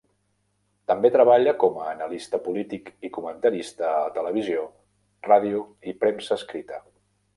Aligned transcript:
També 0.91 1.11
treballa 1.15 1.51
com 1.63 1.75
a 1.81 1.91
analista 1.91 2.39
polític 2.47 2.89
i 3.09 3.11
comentarista 3.19 3.91
a 3.99 4.09
televisió, 4.19 4.65
ràdio 5.29 5.63
i 5.93 5.95
premsa 6.07 6.41
escrita. 6.43 6.81